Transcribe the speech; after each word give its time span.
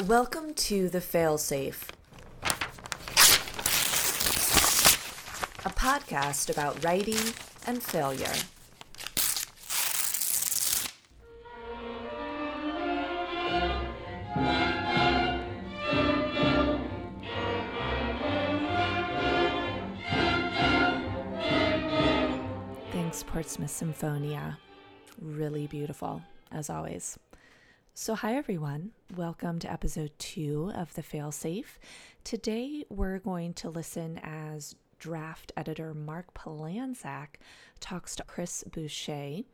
Welcome 0.00 0.54
to 0.54 0.88
The 0.88 0.98
Failsafe, 0.98 1.84
a 5.64 5.70
podcast 5.70 6.50
about 6.50 6.82
writing 6.84 7.20
and 7.68 7.80
failure. 7.80 8.26
Thanks, 22.90 23.22
Portsmouth 23.22 23.70
Symphonia. 23.70 24.58
Really 25.20 25.68
beautiful, 25.68 26.20
as 26.50 26.68
always. 26.68 27.16
So, 27.96 28.16
hi 28.16 28.34
everyone. 28.34 28.90
Welcome 29.16 29.60
to 29.60 29.70
episode 29.70 30.10
two 30.18 30.72
of 30.74 30.92
The 30.94 31.02
Failsafe. 31.02 31.78
Today, 32.24 32.84
we're 32.88 33.20
going 33.20 33.54
to 33.54 33.70
listen 33.70 34.18
as 34.20 34.74
draft 34.98 35.52
editor 35.56 35.94
Mark 35.94 36.34
Polanzak 36.34 37.36
talks 37.78 38.16
to 38.16 38.24
Chris 38.24 38.64
Boucher, 38.64 39.44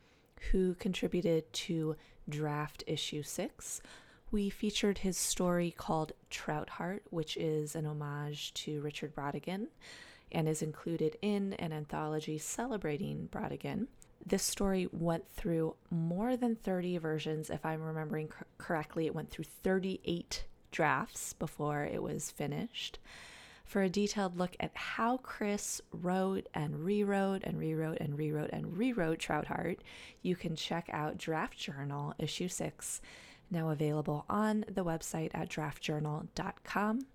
who 0.53 0.73
contributed 0.77 1.53
to 1.53 1.97
draft 2.31 2.83
issue 2.87 3.23
six. 3.23 3.83
We 4.31 4.49
featured 4.49 4.97
his 4.97 5.19
story 5.19 5.71
called 5.71 6.13
Trout 6.31 6.71
Heart, 6.71 7.03
which 7.11 7.37
is 7.37 7.77
an 7.77 7.85
homage 7.85 8.55
to 8.55 8.81
Richard 8.81 9.15
Brautigan 9.15 9.67
and 10.33 10.49
is 10.49 10.63
included 10.63 11.19
in 11.21 11.53
an 11.55 11.75
anthology 11.75 12.39
celebrating 12.39 13.29
Brautigan. 13.31 13.89
This 14.25 14.43
story 14.43 14.89
went 14.93 15.29
through 15.29 15.77
more 15.91 16.37
than 16.37 16.55
30 16.55 16.99
versions, 16.99 17.51
if 17.51 17.65
I'm 17.65 17.83
remembering 17.83 18.29
cor- 18.29 18.47
correctly. 18.59 19.07
It 19.07 19.15
went 19.15 19.31
through 19.31 19.45
38 19.45 20.45
drafts 20.71 21.33
before 21.33 21.85
it 21.85 22.03
was 22.03 22.31
finished. 22.31 22.99
For 23.65 23.83
a 23.83 23.89
detailed 23.89 24.37
look 24.37 24.57
at 24.59 24.77
how 24.77 25.19
Chris 25.19 25.81
wrote 25.93 26.49
and 26.53 26.85
rewrote 26.85 27.45
and 27.45 27.57
rewrote 27.59 27.99
and 28.01 28.19
rewrote 28.19 28.51
and 28.53 28.77
rewrote 28.77 29.21
Trout 29.21 29.47
Heart, 29.47 29.83
you 30.23 30.35
can 30.35 30.57
check 30.57 30.91
out 30.93 31.19
Draft 31.19 31.57
Journal 31.57 32.15
issue 32.19 32.49
6, 32.49 33.01
now 33.49 33.71
available 33.71 34.25
on 34.29 34.65
the 34.69 34.85
website 34.85 35.31
at 35.35 35.49
draftjournal.com. 35.49 37.07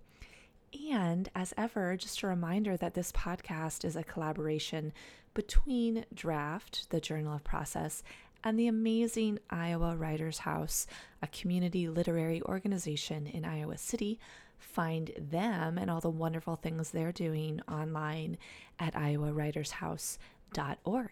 And 0.89 1.29
as 1.35 1.53
ever, 1.57 1.95
just 1.97 2.23
a 2.23 2.27
reminder 2.27 2.77
that 2.77 2.93
this 2.93 3.11
podcast 3.11 3.83
is 3.83 3.95
a 3.95 4.03
collaboration 4.03 4.93
between 5.35 6.05
Draft, 6.11 6.89
the 6.89 6.99
Journal 6.99 7.35
of 7.35 7.43
Process, 7.43 8.01
and 8.43 8.57
the 8.57 8.65
amazing 8.67 9.37
Iowa 9.49 9.95
Writers 9.95 10.39
House, 10.39 10.87
a 11.21 11.27
community 11.27 11.87
literary 11.87 12.41
organization 12.43 13.27
in 13.27 13.45
Iowa 13.45 13.77
City. 13.77 14.19
Find 14.57 15.11
them 15.17 15.77
and 15.77 15.91
all 15.91 16.01
the 16.01 16.09
wonderful 16.09 16.55
things 16.55 16.89
they're 16.89 17.11
doing 17.11 17.61
online 17.69 18.39
at 18.79 18.93
iowawritershouse.org. 18.93 21.11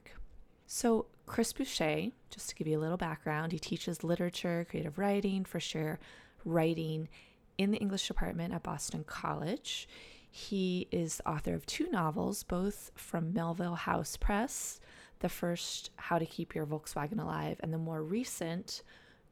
So, 0.66 1.08
Chris 1.26 1.52
Boucher, 1.54 2.12
just 2.30 2.50
to 2.50 2.56
give 2.56 2.68
you 2.68 2.78
a 2.80 2.82
little 2.82 2.98
background, 2.98 3.52
he 3.52 3.60
teaches 3.60 4.04
literature, 4.04 4.66
creative 4.70 4.98
writing, 4.98 5.46
for 5.46 5.60
sure, 5.60 6.00
writing 6.46 7.10
in 7.58 7.72
the 7.72 7.78
English 7.78 8.08
department 8.08 8.54
at 8.54 8.64
Boston 8.64 9.04
College. 9.06 9.88
He 10.36 10.88
is 10.90 11.18
the 11.18 11.30
author 11.30 11.54
of 11.54 11.64
two 11.68 11.88
novels, 11.92 12.42
both 12.42 12.90
from 12.96 13.36
Melville 13.36 13.76
House 13.76 14.18
Press. 14.18 14.80
The 15.20 15.30
first, 15.30 15.92
How 15.96 16.18
to 16.18 16.26
Keep 16.26 16.56
Your 16.56 16.66
Volkswagen 16.66 17.22
Alive, 17.22 17.58
and 17.60 17.72
the 17.72 17.78
more 17.78 18.02
recent, 18.02 18.82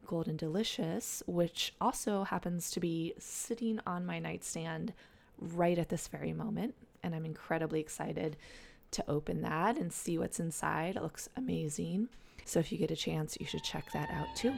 Golden 0.05 0.38
Delicious, 0.38 1.23
which 1.25 1.73
also 1.81 2.23
happens 2.23 2.69
to 2.69 2.80
be 2.80 3.16
sitting 3.17 3.80
on 3.88 4.05
my 4.05 4.19
nightstand 4.19 4.93
right 5.39 5.80
at 5.80 5.89
this 5.89 6.08
very 6.08 6.33
moment. 6.33 6.75
And 7.02 7.15
I'm 7.15 7.25
incredibly 7.25 7.80
excited 7.80 8.37
to 8.92 9.03
open 9.08 9.42
that 9.42 9.77
and 9.77 9.92
see 9.92 10.20
what's 10.20 10.39
inside. 10.39 10.97
It 10.97 11.02
looks 11.02 11.30
amazing. 11.36 12.09
So 12.45 12.59
if 12.59 12.71
you 12.71 12.77
get 12.77 12.92
a 12.92 12.95
chance, 12.95 13.37
you 13.39 13.47
should 13.47 13.64
check 13.64 13.92
that 13.93 14.11
out 14.11 14.27
too. 14.36 14.53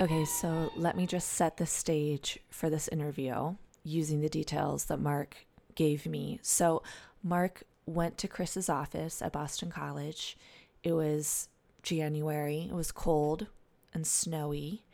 Okay, 0.00 0.24
so 0.24 0.72
let 0.76 0.96
me 0.96 1.06
just 1.06 1.28
set 1.28 1.58
the 1.58 1.66
stage 1.66 2.38
for 2.48 2.70
this 2.70 2.88
interview 2.88 3.56
using 3.84 4.22
the 4.22 4.30
details 4.30 4.86
that 4.86 4.98
Mark 4.98 5.36
gave 5.74 6.06
me. 6.06 6.38
So, 6.40 6.82
Mark 7.22 7.64
went 7.84 8.16
to 8.16 8.28
Chris's 8.28 8.70
office 8.70 9.20
at 9.20 9.34
Boston 9.34 9.70
College. 9.70 10.38
It 10.82 10.92
was 10.92 11.50
January, 11.82 12.68
it 12.70 12.74
was 12.74 12.92
cold 12.92 13.48
and 13.92 14.06
snowy. 14.06 14.84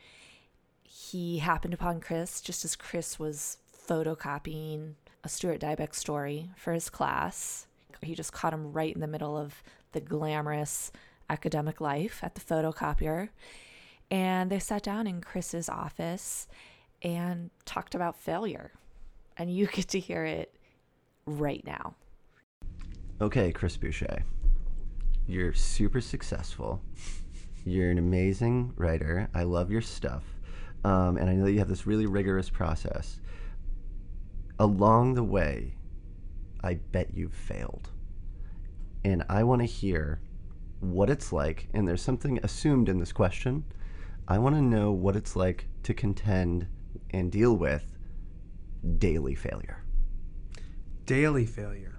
He 0.82 1.38
happened 1.38 1.74
upon 1.74 2.00
Chris 2.00 2.40
just 2.40 2.64
as 2.64 2.74
Chris 2.74 3.16
was 3.16 3.58
photocopying 3.88 4.94
a 5.22 5.28
Stuart 5.28 5.60
Dybek 5.60 5.94
story 5.94 6.50
for 6.56 6.72
his 6.72 6.90
class. 6.90 7.68
He 8.02 8.16
just 8.16 8.32
caught 8.32 8.52
him 8.52 8.72
right 8.72 8.92
in 8.92 9.00
the 9.00 9.06
middle 9.06 9.38
of 9.38 9.62
the 9.92 10.00
glamorous 10.00 10.90
academic 11.30 11.80
life 11.80 12.18
at 12.24 12.34
the 12.34 12.40
photocopier. 12.40 13.28
And 14.10 14.50
they 14.50 14.58
sat 14.58 14.82
down 14.82 15.06
in 15.06 15.20
Chris's 15.20 15.68
office 15.68 16.46
and 17.02 17.50
talked 17.64 17.94
about 17.94 18.16
failure. 18.16 18.72
And 19.36 19.54
you 19.54 19.66
get 19.72 19.88
to 19.88 20.00
hear 20.00 20.24
it 20.24 20.54
right 21.26 21.64
now. 21.66 21.94
Okay, 23.20 23.52
Chris 23.52 23.76
Boucher. 23.76 24.24
You're 25.26 25.54
super 25.54 26.00
successful. 26.00 26.82
You're 27.64 27.90
an 27.90 27.98
amazing 27.98 28.72
writer. 28.76 29.28
I 29.34 29.42
love 29.42 29.70
your 29.70 29.80
stuff. 29.80 30.24
Um, 30.84 31.16
and 31.16 31.28
I 31.28 31.34
know 31.34 31.44
that 31.44 31.52
you 31.52 31.58
have 31.58 31.68
this 31.68 31.86
really 31.86 32.06
rigorous 32.06 32.48
process. 32.48 33.18
Along 34.58 35.14
the 35.14 35.24
way, 35.24 35.74
I 36.62 36.74
bet 36.74 37.14
you've 37.14 37.34
failed. 37.34 37.90
And 39.04 39.24
I 39.28 39.42
want 39.42 39.62
to 39.62 39.66
hear 39.66 40.20
what 40.80 41.10
it's 41.10 41.32
like. 41.32 41.68
And 41.74 41.88
there's 41.88 42.02
something 42.02 42.38
assumed 42.42 42.88
in 42.88 42.98
this 43.00 43.12
question 43.12 43.64
I 44.28 44.38
want 44.38 44.56
to 44.56 44.62
know 44.62 44.90
what 44.90 45.16
it's 45.16 45.36
like 45.36 45.68
to 45.84 45.94
contend 45.94 46.66
and 47.10 47.30
deal 47.30 47.56
with 47.56 47.96
daily 48.98 49.34
failure. 49.34 49.82
Daily 51.04 51.46
failure. 51.46 51.98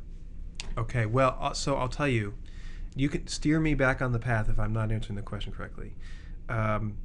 Okay, 0.77 1.05
well, 1.05 1.37
uh, 1.39 1.53
so 1.53 1.75
I'll 1.75 1.87
tell 1.87 2.07
you, 2.07 2.33
you 2.95 3.09
can 3.09 3.27
steer 3.27 3.59
me 3.59 3.73
back 3.73 4.01
on 4.01 4.11
the 4.11 4.19
path 4.19 4.49
if 4.49 4.59
I'm 4.59 4.73
not 4.73 4.91
answering 4.91 5.15
the 5.15 5.21
question 5.21 5.53
correctly. 5.53 5.93
Um, 6.49 6.97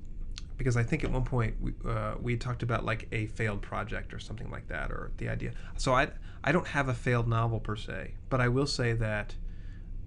because 0.56 0.76
I 0.76 0.82
think 0.82 1.04
at 1.04 1.10
one 1.10 1.24
point 1.24 1.56
we, 1.60 1.72
uh, 1.88 2.14
we 2.20 2.36
talked 2.36 2.62
about 2.62 2.84
like 2.84 3.08
a 3.12 3.26
failed 3.26 3.62
project 3.62 4.12
or 4.12 4.18
something 4.18 4.50
like 4.50 4.68
that, 4.68 4.90
or 4.90 5.12
the 5.16 5.28
idea. 5.28 5.52
So 5.76 5.92
I, 5.92 6.08
I 6.44 6.52
don't 6.52 6.66
have 6.66 6.88
a 6.88 6.94
failed 6.94 7.28
novel 7.28 7.60
per 7.60 7.76
se, 7.76 8.14
but 8.28 8.40
I 8.40 8.48
will 8.48 8.66
say 8.66 8.92
that 8.92 9.34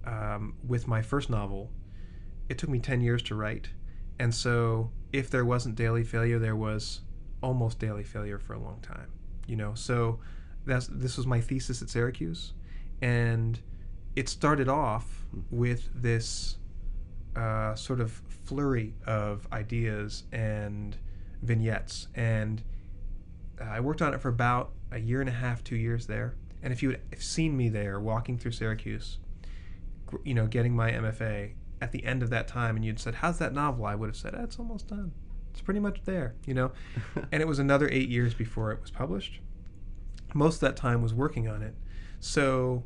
um, 0.05 0.55
with 0.65 0.87
my 0.87 1.01
first 1.01 1.29
novel, 1.29 1.71
it 2.47 2.57
took 2.57 2.69
me 2.69 2.79
10 2.79 3.01
years 3.01 3.21
to 3.23 3.35
write. 3.35 3.69
And 4.19 4.33
so 4.33 4.91
if 5.15 5.29
there 5.29 5.45
wasn't 5.45 5.75
daily 5.75 6.03
failure, 6.03 6.37
there 6.39 6.57
was 6.57 6.99
almost 7.41 7.79
daily 7.79 8.03
failure 8.03 8.37
for 8.37 8.53
a 8.53 8.59
long 8.59 8.79
time. 8.81 9.07
You 9.47 9.55
know, 9.55 9.73
so 9.73 10.19
that's 10.65 10.87
this 10.87 11.15
was 11.15 11.25
my 11.25 11.39
thesis 11.39 11.81
at 11.81 11.89
Syracuse, 11.89 12.53
and 13.01 13.59
it 14.15 14.27
started 14.27 14.67
off 14.67 15.25
with 15.49 15.89
this 15.93 16.57
uh, 17.35 17.75
sort 17.75 18.01
of 18.01 18.11
flurry 18.43 18.93
of 19.07 19.47
ideas 19.53 20.23
and 20.33 20.97
vignettes, 21.41 22.07
and 22.15 22.61
I 23.61 23.79
worked 23.79 24.01
on 24.01 24.13
it 24.13 24.19
for 24.19 24.29
about 24.29 24.73
a 24.91 24.99
year 24.99 25.21
and 25.21 25.29
a 25.29 25.33
half, 25.33 25.63
two 25.63 25.77
years 25.77 26.07
there. 26.07 26.35
And 26.61 26.73
if 26.73 26.83
you 26.83 26.89
had 26.89 27.21
seen 27.21 27.55
me 27.55 27.69
there 27.69 28.01
walking 28.01 28.37
through 28.37 28.51
Syracuse, 28.51 29.19
you 30.25 30.33
know, 30.33 30.47
getting 30.47 30.75
my 30.75 30.91
MFA, 30.91 31.53
at 31.85 31.91
the 31.91 32.03
end 32.03 32.23
of 32.23 32.31
that 32.31 32.47
time 32.47 32.75
and 32.75 32.83
you'd 32.83 32.99
said, 32.99 33.13
How's 33.13 33.37
that 33.37 33.53
novel? 33.53 33.85
I 33.85 33.93
would 33.93 34.09
have 34.09 34.15
said, 34.15 34.33
oh, 34.35 34.43
It's 34.43 34.57
almost 34.57 34.87
done. 34.87 35.11
It's 35.51 35.61
pretty 35.61 35.79
much 35.79 36.01
there, 36.03 36.33
you 36.47 36.55
know? 36.55 36.71
and 37.31 37.41
it 37.43 37.47
was 37.47 37.59
another 37.59 37.87
eight 37.91 38.09
years 38.09 38.33
before 38.33 38.71
it 38.71 38.81
was 38.81 38.89
published. 38.89 39.39
Most 40.33 40.55
of 40.55 40.61
that 40.61 40.75
time 40.75 41.03
was 41.03 41.13
working 41.13 41.47
on 41.47 41.61
it. 41.61 41.75
So 42.19 42.83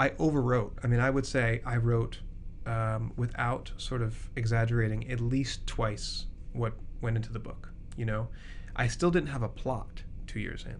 I 0.00 0.10
overwrote. 0.10 0.72
I 0.82 0.88
mean, 0.88 0.98
I 0.98 1.10
would 1.10 1.26
say 1.26 1.62
I 1.64 1.76
wrote 1.76 2.18
um, 2.66 3.12
without 3.16 3.70
sort 3.76 4.02
of 4.02 4.28
exaggerating 4.34 5.08
at 5.08 5.20
least 5.20 5.66
twice 5.68 6.26
what 6.52 6.74
went 7.00 7.16
into 7.16 7.32
the 7.32 7.38
book, 7.38 7.70
you 7.96 8.04
know? 8.04 8.28
I 8.74 8.88
still 8.88 9.12
didn't 9.12 9.28
have 9.28 9.44
a 9.44 9.48
plot 9.48 10.02
two 10.26 10.40
years 10.40 10.66
in. 10.66 10.76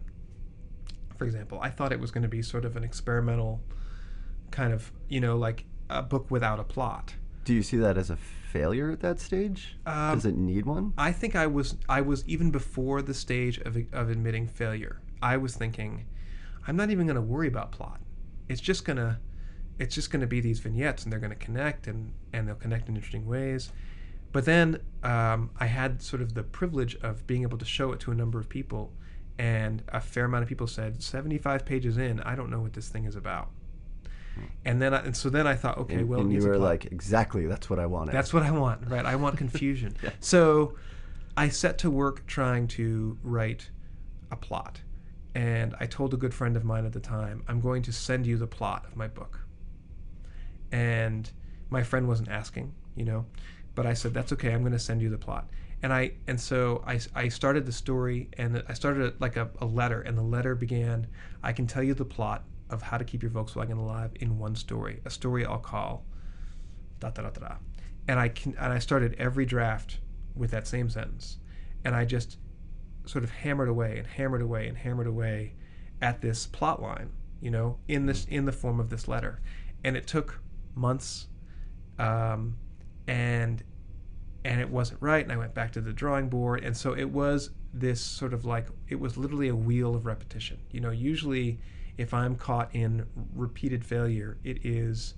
For 1.17 1.25
example, 1.25 1.61
I 1.62 1.70
thought 1.70 1.93
it 1.93 2.00
was 2.00 2.11
going 2.11 2.23
to 2.23 2.29
be 2.29 2.43
sort 2.43 2.64
of 2.64 2.76
an 2.76 2.82
experimental 2.82 3.61
kind 4.50 4.73
of, 4.73 4.90
you 5.08 5.20
know, 5.20 5.37
like 5.37 5.64
a 5.88 6.02
book 6.02 6.31
without 6.31 6.61
a 6.61 6.64
plot 6.64 7.14
do 7.48 7.54
you 7.54 7.62
see 7.62 7.78
that 7.78 7.96
as 7.96 8.10
a 8.10 8.16
failure 8.16 8.90
at 8.90 9.00
that 9.00 9.18
stage? 9.18 9.78
Um, 9.86 10.16
Does 10.16 10.26
it 10.26 10.36
need 10.36 10.66
one? 10.66 10.92
I 10.98 11.12
think 11.12 11.34
I 11.34 11.46
was 11.46 11.76
I 11.88 12.02
was 12.02 12.22
even 12.28 12.50
before 12.50 13.00
the 13.00 13.14
stage 13.14 13.56
of 13.60 13.74
of 13.90 14.10
admitting 14.10 14.46
failure. 14.46 15.00
I 15.22 15.38
was 15.38 15.56
thinking, 15.56 16.04
I'm 16.66 16.76
not 16.76 16.90
even 16.90 17.06
going 17.06 17.16
to 17.16 17.22
worry 17.22 17.48
about 17.48 17.72
plot. 17.72 18.02
It's 18.50 18.60
just 18.60 18.84
gonna, 18.84 19.18
it's 19.78 19.94
just 19.94 20.10
going 20.10 20.20
to 20.20 20.26
be 20.26 20.42
these 20.42 20.58
vignettes 20.58 21.04
and 21.04 21.12
they're 21.12 21.18
going 21.20 21.30
to 21.30 21.36
connect 21.36 21.86
and 21.86 22.12
and 22.34 22.46
they'll 22.46 22.54
connect 22.54 22.90
in 22.90 22.96
interesting 22.96 23.26
ways 23.26 23.72
but 24.32 24.44
then 24.44 24.78
um, 25.02 25.50
i 25.58 25.64
had 25.64 26.02
sort 26.02 26.20
of 26.20 26.34
the 26.34 26.42
privilege 26.42 26.96
of 26.96 27.26
being 27.26 27.42
able 27.42 27.56
to 27.56 27.64
show 27.64 27.92
it 27.92 28.00
to 28.00 28.10
a 28.10 28.14
number 28.14 28.38
of 28.38 28.48
people 28.48 28.92
and 29.38 29.82
a 29.88 30.00
fair 30.00 30.26
amount 30.26 30.42
of 30.42 30.48
people 30.48 30.66
said 30.66 31.02
75 31.02 31.64
pages 31.64 31.96
in 31.96 32.20
i 32.20 32.34
don't 32.34 32.50
know 32.50 32.60
what 32.60 32.74
this 32.74 32.88
thing 32.88 33.04
is 33.04 33.16
about 33.16 33.50
and 34.64 34.81
then 34.81 34.94
I, 34.94 34.99
and 35.05 35.17
so 35.17 35.31
then 35.31 35.46
i 35.46 35.55
thought 35.55 35.79
okay 35.79 35.96
and, 35.96 36.08
well 36.08 36.20
and 36.20 36.32
you 36.32 36.46
were 36.46 36.58
like, 36.58 36.87
exactly, 36.87 37.46
that's 37.46 37.70
what 37.70 37.79
I 37.79 37.87
wanted. 37.87 38.12
That's 38.12 38.32
what 38.32 38.43
I 38.43 38.50
want, 38.50 38.88
right? 38.88 39.05
I 39.05 39.17
want 39.17 39.37
confusion. 39.44 39.96
So 40.20 40.75
I 41.37 41.49
set 41.49 41.79
to 41.79 41.90
work 41.90 42.26
trying 42.26 42.67
to 42.69 43.19
write 43.23 43.70
a 44.31 44.37
plot. 44.37 44.81
And 45.35 45.75
I 45.79 45.87
told 45.87 46.14
a 46.14 46.17
good 46.17 46.35
friend 46.35 46.56
of 46.56 46.64
mine 46.64 46.85
at 46.85 46.93
the 46.93 47.00
time, 47.00 47.44
I'm 47.46 47.61
going 47.61 47.82
to 47.82 47.93
send 47.93 48.26
you 48.26 48.37
the 48.37 48.46
plot 48.46 48.85
of 48.87 48.96
my 48.96 49.06
book. 49.06 49.40
And 50.73 51.31
my 51.70 51.82
friend 51.82 52.08
wasn't 52.08 52.29
asking, 52.29 52.75
you 52.96 53.05
know, 53.05 53.26
but 53.75 53.87
I 53.87 53.94
said, 53.94 54.12
that's 54.14 54.32
okay, 54.32 54.52
I'm 54.52 54.61
going 54.61 54.73
to 54.73 54.79
send 54.79 55.00
you 55.00 55.11
the 55.11 55.19
plot. 55.19 55.49
And 55.82 55.93
I 55.93 56.12
and 56.26 56.40
so 56.40 56.82
I, 56.85 56.99
I 57.14 57.29
started 57.29 57.64
the 57.64 57.73
story 57.73 58.29
and 58.37 58.64
I 58.69 58.73
started 58.73 59.20
like 59.20 59.37
a, 59.37 59.49
a 59.61 59.64
letter 59.64 60.00
and 60.00 60.19
the 60.19 60.23
letter 60.23 60.56
began 60.56 61.06
I 61.40 61.52
can 61.52 61.69
tell 61.69 61.85
you 61.85 61.94
the 61.94 62.05
plot 62.05 62.43
of 62.70 62.82
how 62.82 62.98
to 62.98 63.04
keep 63.04 63.22
your 63.22 63.30
Volkswagen 63.30 63.78
alive 63.78 64.10
in 64.16 64.38
one 64.38 64.54
story, 64.54 65.00
a 65.04 65.10
story 65.10 65.44
I'll 65.44 65.58
call 65.58 66.04
da 67.00 67.10
da 67.10 67.22
da 67.22 67.30
da. 67.30 67.56
And 68.06 68.18
I 68.18 68.28
can 68.28 68.54
and 68.58 68.72
I 68.72 68.78
started 68.78 69.14
every 69.18 69.46
draft 69.46 69.98
with 70.34 70.50
that 70.50 70.66
same 70.66 70.88
sentence, 70.88 71.38
and 71.84 71.94
I 71.94 72.04
just 72.04 72.38
sort 73.04 73.24
of 73.24 73.30
hammered 73.30 73.68
away 73.68 73.98
and 73.98 74.06
hammered 74.06 74.42
away 74.42 74.68
and 74.68 74.76
hammered 74.76 75.06
away 75.06 75.54
at 76.00 76.20
this 76.20 76.46
plot 76.46 76.80
line, 76.80 77.10
you 77.40 77.50
know, 77.50 77.78
in 77.88 78.06
this 78.06 78.24
in 78.26 78.44
the 78.44 78.52
form 78.52 78.80
of 78.80 78.90
this 78.90 79.08
letter, 79.08 79.40
and 79.84 79.96
it 79.96 80.06
took 80.06 80.40
months, 80.74 81.26
um, 81.98 82.56
and 83.06 83.62
and 84.44 84.60
it 84.60 84.70
wasn't 84.70 85.00
right, 85.02 85.22
and 85.22 85.32
I 85.32 85.36
went 85.36 85.54
back 85.54 85.72
to 85.72 85.80
the 85.80 85.92
drawing 85.92 86.28
board, 86.28 86.64
and 86.64 86.76
so 86.76 86.94
it 86.94 87.10
was 87.10 87.50
this 87.74 88.00
sort 88.00 88.32
of 88.32 88.44
like 88.44 88.68
it 88.88 88.98
was 88.98 89.16
literally 89.16 89.48
a 89.48 89.56
wheel 89.56 89.94
of 89.94 90.06
repetition. 90.06 90.58
You 90.70 90.80
know, 90.80 90.90
usually 90.90 91.60
if 91.98 92.14
I'm 92.14 92.36
caught 92.36 92.74
in 92.74 93.04
repeated 93.34 93.84
failure, 93.84 94.38
it 94.44 94.64
is 94.64 95.14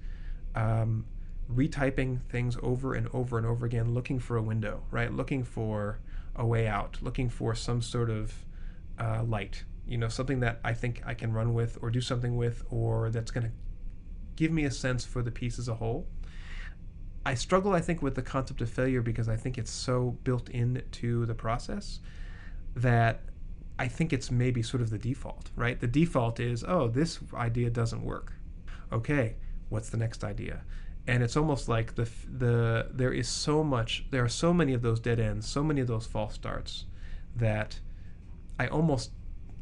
um, 0.54 1.04
retyping 1.54 2.22
things 2.28 2.56
over 2.62 2.94
and 2.94 3.06
over 3.12 3.38
and 3.38 3.46
over 3.46 3.66
again, 3.66 3.94
looking 3.94 4.18
for 4.18 4.36
a 4.36 4.42
window, 4.42 4.82
right? 4.90 5.12
Looking 5.12 5.44
for 5.44 6.00
a 6.34 6.46
way 6.46 6.66
out, 6.66 6.98
looking 7.02 7.28
for 7.28 7.54
some 7.54 7.82
sort 7.82 8.08
of 8.08 8.32
uh, 8.98 9.22
light, 9.22 9.64
you 9.86 9.98
know, 9.98 10.08
something 10.08 10.40
that 10.40 10.58
I 10.64 10.72
think 10.72 11.02
I 11.04 11.14
can 11.14 11.32
run 11.32 11.52
with 11.52 11.78
or 11.82 11.90
do 11.90 12.00
something 12.00 12.36
with, 12.36 12.64
or 12.70 13.10
that's 13.10 13.30
going 13.30 13.46
to 13.46 13.52
give 14.36 14.50
me 14.50 14.64
a 14.64 14.70
sense 14.70 15.04
for 15.04 15.22
the 15.22 15.30
piece 15.30 15.58
as 15.58 15.68
a 15.68 15.74
whole. 15.74 16.06
I 17.26 17.34
struggle, 17.34 17.74
I 17.74 17.80
think, 17.80 18.00
with 18.00 18.14
the 18.14 18.22
concept 18.22 18.62
of 18.62 18.70
failure 18.70 19.02
because 19.02 19.28
I 19.28 19.36
think 19.36 19.58
it's 19.58 19.70
so 19.70 20.16
built 20.24 20.48
into 20.48 21.26
the 21.26 21.34
process 21.34 22.00
that 22.74 23.20
I 23.80 23.88
think 23.88 24.12
it's 24.12 24.30
maybe 24.30 24.62
sort 24.62 24.82
of 24.82 24.90
the 24.90 24.98
default, 24.98 25.50
right? 25.56 25.80
The 25.80 25.86
default 25.86 26.38
is, 26.38 26.62
oh, 26.68 26.88
this 26.88 27.18
idea 27.32 27.70
doesn't 27.70 28.04
work. 28.04 28.34
Okay, 28.92 29.36
what's 29.70 29.88
the 29.88 29.96
next 29.96 30.22
idea? 30.22 30.64
And 31.06 31.22
it's 31.22 31.34
almost 31.34 31.66
like 31.66 31.94
the 31.94 32.06
the 32.30 32.88
there 32.92 33.14
is 33.14 33.26
so 33.26 33.64
much, 33.64 34.04
there 34.10 34.22
are 34.22 34.28
so 34.28 34.52
many 34.52 34.74
of 34.74 34.82
those 34.82 35.00
dead 35.00 35.18
ends, 35.18 35.48
so 35.48 35.62
many 35.62 35.80
of 35.80 35.86
those 35.86 36.06
false 36.06 36.34
starts, 36.34 36.84
that 37.34 37.80
I 38.58 38.66
almost 38.66 39.12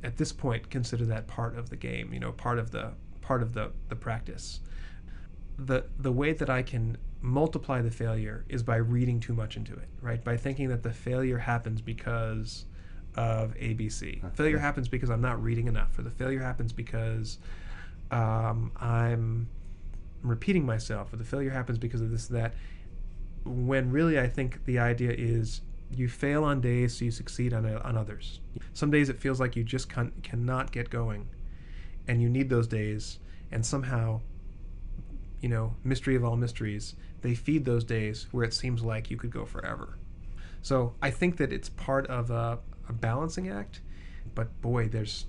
at 0.03 0.17
this 0.17 0.33
point 0.33 0.69
consider 0.69 1.05
that 1.05 1.29
part 1.29 1.57
of 1.57 1.71
the 1.71 1.77
game. 1.77 2.13
You 2.13 2.19
know, 2.19 2.33
part 2.33 2.59
of 2.59 2.73
the 2.73 2.95
part 3.21 3.41
of 3.41 3.55
the 3.55 3.71
the 3.89 3.95
practice. 3.95 4.59
The 5.59 5.85
the 5.97 6.11
way 6.11 6.33
that 6.33 6.51
I 6.51 6.63
can 6.63 6.99
multiply 7.21 7.83
the 7.83 7.93
failure 7.93 8.45
is 8.49 8.65
by 8.65 8.77
reading 8.77 9.21
too 9.21 9.35
much 9.35 9.57
into 9.57 9.75
it, 9.75 9.89
right? 10.01 10.25
By 10.25 10.37
thinking 10.37 10.71
that 10.71 10.83
the 10.83 10.93
failure 10.93 11.39
happens 11.39 11.81
because 11.81 12.65
of 13.15 13.55
ABC. 13.55 14.35
Failure 14.35 14.59
happens 14.59 14.89
because 14.89 15.11
I'm 15.11 15.21
not 15.21 15.43
reading 15.43 15.67
enough, 15.67 15.99
or 15.99 16.03
the 16.03 16.11
failure 16.11 16.41
happens 16.41 16.73
because 16.73 17.39
um, 18.11 18.73
I'm 18.77 19.49
repeating 20.23 20.65
myself, 20.65 21.13
or 21.13 21.17
the 21.17 21.25
failure 21.25 21.51
happens 21.51 21.79
because 21.79 22.01
of 22.01 22.11
this 22.11 22.27
that. 22.29 22.55
When 23.45 23.91
really, 23.91 24.19
I 24.19 24.29
think 24.29 24.65
the 24.67 24.79
idea 24.79 25.13
is 25.17 25.63
you 25.91 26.09
fail 26.09 26.45
on 26.45 26.61
days 26.61 26.99
so 26.99 27.05
you 27.05 27.11
succeed 27.11 27.53
on, 27.53 27.65
on 27.67 27.97
others. 27.97 28.41
Some 28.75 28.91
days 28.91 29.09
it 29.09 29.19
feels 29.19 29.41
like 29.41 29.57
you 29.57 29.65
just 29.65 29.89
can, 29.89 30.13
cannot 30.23 30.71
get 30.71 30.91
going, 30.91 31.29
and 32.07 32.21
you 32.21 32.29
need 32.29 32.51
those 32.51 32.67
days, 32.67 33.19
and 33.51 33.65
somehow, 33.65 34.21
you 35.41 35.49
know, 35.49 35.75
mystery 35.85 36.15
of 36.15 36.25
all 36.25 36.37
mysteries, 36.37 36.95
they 37.23 37.35
feed 37.35 37.65
those 37.65 37.85
days 37.85 38.27
where 38.33 38.45
it 38.45 38.55
seems 38.55 38.83
like 38.83 39.11
you 39.11 39.17
could 39.17 39.31
go 39.31 39.45
forever. 39.45 39.97
So 40.63 40.95
I 41.01 41.11
think 41.11 41.37
that 41.39 41.53
it's 41.53 41.69
part 41.69 42.07
of 42.09 42.31
a, 42.31 42.59
a 42.89 42.93
balancing 42.93 43.49
act, 43.49 43.81
but 44.35 44.61
boy, 44.61 44.89
there's 44.89 45.27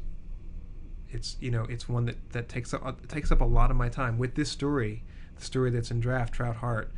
it's 1.11 1.37
you 1.39 1.51
know 1.51 1.63
it's 1.63 1.89
one 1.89 2.05
that 2.05 2.31
that 2.31 2.49
takes 2.49 2.73
up 2.73 3.07
takes 3.07 3.31
up 3.31 3.41
a 3.41 3.45
lot 3.45 3.71
of 3.71 3.77
my 3.77 3.89
time. 3.89 4.17
With 4.17 4.35
this 4.35 4.49
story, 4.49 5.03
the 5.35 5.43
story 5.43 5.71
that's 5.71 5.91
in 5.91 5.99
draft, 5.99 6.33
Trout 6.33 6.57
Heart, 6.57 6.91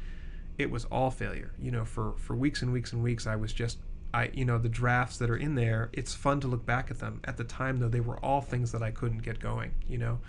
it 0.58 0.70
was 0.70 0.86
all 0.86 1.12
failure. 1.12 1.54
You 1.60 1.72
know, 1.72 1.86
for 1.86 2.14
for 2.18 2.36
weeks 2.36 2.62
and 2.62 2.74
weeks 2.74 2.94
and 2.94 3.04
weeks, 3.04 3.28
I 3.28 3.36
was 3.36 3.54
just 3.54 3.80
I 4.14 4.30
you 4.34 4.46
know 4.46 4.58
the 4.58 4.70
drafts 4.70 5.18
that 5.18 5.30
are 5.30 5.38
in 5.38 5.56
there. 5.56 5.90
It's 5.94 6.14
fun 6.14 6.40
to 6.42 6.48
look 6.48 6.66
back 6.66 6.92
at 6.92 7.00
them. 7.00 7.22
At 7.24 7.38
the 7.38 7.44
time, 7.44 7.80
though, 7.80 7.90
they 7.90 8.02
were 8.02 8.18
all 8.24 8.42
things 8.42 8.72
that 8.74 8.84
I 8.84 8.92
couldn't 8.92 9.24
get 9.24 9.40
going. 9.40 9.74
You 9.88 9.98
know. 9.98 10.20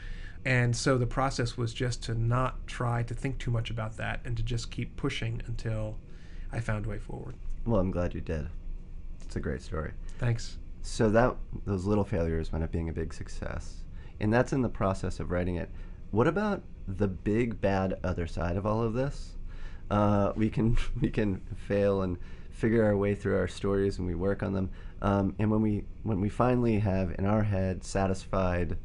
And 0.44 0.75
so 0.76 0.99
the 0.99 1.06
process 1.06 1.56
was 1.56 1.73
just 1.73 2.02
to 2.05 2.14
not 2.14 2.67
try 2.67 3.05
to 3.05 3.14
think 3.14 3.38
too 3.38 3.52
much 3.52 3.70
about 3.70 3.96
that 3.99 4.20
and 4.25 4.37
to 4.37 4.43
just 4.43 4.73
keep 4.73 4.96
pushing 4.96 5.40
until 5.46 5.99
I 6.50 6.58
found 6.58 6.87
a 6.87 6.88
way 6.88 6.99
forward. 6.99 7.37
Well, 7.64 7.81
I'm 7.81 7.93
glad 7.93 8.12
you 8.12 8.20
did. 8.20 8.49
It's 9.25 9.37
a 9.37 9.41
great 9.41 9.63
story. 9.63 9.93
Thanks. 10.19 10.59
So 10.83 11.11
that 11.11 11.37
those 11.65 11.85
little 11.85 12.05
failures 12.05 12.53
wound 12.53 12.65
up 12.65 12.73
being 12.73 12.89
a 12.89 12.93
big 12.93 13.15
success, 13.15 13.85
and 14.21 14.33
that's 14.33 14.53
in 14.53 14.63
the 14.63 14.69
process 14.69 15.21
of 15.21 15.31
writing 15.31 15.57
it. 15.57 15.71
What 16.11 16.27
about 16.27 16.63
the 16.87 17.09
big 17.09 17.61
bad 17.61 17.99
other 18.03 18.27
side 18.27 18.57
of 18.57 18.67
all 18.67 18.83
of 18.83 18.95
this? 18.95 19.37
Uh, 19.91 20.33
we 20.37 20.51
can 20.51 20.77
we 21.01 21.11
can 21.11 21.41
fail 21.57 22.03
and 22.03 22.19
figure 22.51 22.85
our 22.85 22.97
way 22.97 23.15
through 23.15 23.37
our 23.37 23.49
stories, 23.49 23.99
and 23.99 24.07
we 24.07 24.15
work 24.15 24.43
on 24.43 24.53
them. 24.53 24.71
Um, 25.01 25.35
and 25.39 25.51
when 25.51 25.63
we 25.63 25.85
when 26.03 26.21
we 26.21 26.29
finally 26.29 26.79
have 26.81 27.15
in 27.19 27.27
our 27.27 27.43
head 27.43 27.85
satisfied 27.85 28.77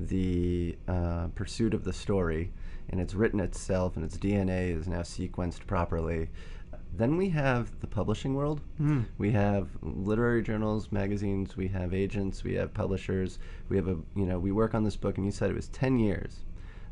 the 0.00 0.76
uh, 0.86 1.28
pursuit 1.34 1.74
of 1.74 1.84
the 1.84 1.92
story, 1.92 2.52
and 2.88 3.00
it's 3.00 3.14
written 3.14 3.40
itself, 3.40 3.96
and 3.96 4.04
its 4.04 4.16
DNA 4.16 4.76
is 4.76 4.86
now 4.86 5.00
sequenced 5.00 5.66
properly, 5.66 6.28
then 6.92 7.16
we 7.16 7.28
have 7.30 7.78
the 7.80 7.86
publishing 7.86 8.34
world. 8.34 8.60
Mm. 8.80 9.06
We 9.18 9.30
have 9.32 9.68
literary 9.82 10.42
journals, 10.42 10.90
magazines. 10.90 11.56
We 11.56 11.68
have 11.68 11.94
agents. 11.94 12.42
We 12.42 12.54
have 12.54 12.74
publishers. 12.74 13.38
We 13.68 13.76
have 13.76 13.88
a 13.88 13.96
you 14.14 14.26
know 14.26 14.38
we 14.38 14.52
work 14.52 14.74
on 14.74 14.84
this 14.84 14.96
book, 14.96 15.16
and 15.16 15.26
you 15.26 15.32
said 15.32 15.50
it 15.50 15.56
was 15.56 15.68
ten 15.68 15.98
years. 15.98 16.44